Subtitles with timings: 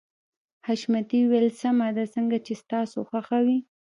[0.67, 3.57] حشمتي وويل سمه ده څنګه چې ستاسو خوښه وي.